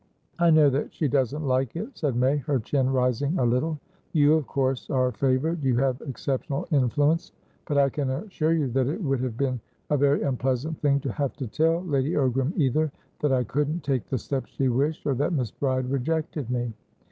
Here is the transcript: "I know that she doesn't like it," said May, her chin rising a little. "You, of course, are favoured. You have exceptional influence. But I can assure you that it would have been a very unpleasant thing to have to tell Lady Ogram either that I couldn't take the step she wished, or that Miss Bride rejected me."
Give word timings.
"I 0.39 0.49
know 0.49 0.71
that 0.71 0.91
she 0.91 1.07
doesn't 1.07 1.43
like 1.45 1.75
it," 1.75 1.95
said 1.95 2.15
May, 2.15 2.37
her 2.37 2.57
chin 2.57 2.91
rising 2.91 3.37
a 3.37 3.45
little. 3.45 3.79
"You, 4.13 4.33
of 4.33 4.47
course, 4.47 4.89
are 4.89 5.11
favoured. 5.11 5.63
You 5.63 5.77
have 5.77 6.01
exceptional 6.01 6.67
influence. 6.71 7.31
But 7.67 7.77
I 7.77 7.87
can 7.89 8.09
assure 8.09 8.53
you 8.53 8.65
that 8.69 8.87
it 8.87 9.03
would 9.03 9.19
have 9.19 9.37
been 9.37 9.59
a 9.91 9.97
very 9.97 10.23
unpleasant 10.23 10.79
thing 10.81 11.01
to 11.01 11.11
have 11.11 11.35
to 11.35 11.45
tell 11.45 11.83
Lady 11.83 12.13
Ogram 12.13 12.51
either 12.57 12.91
that 13.19 13.31
I 13.31 13.43
couldn't 13.43 13.83
take 13.83 14.07
the 14.09 14.17
step 14.17 14.47
she 14.47 14.69
wished, 14.69 15.05
or 15.05 15.13
that 15.13 15.33
Miss 15.33 15.51
Bride 15.51 15.87
rejected 15.91 16.49
me." 16.49 16.73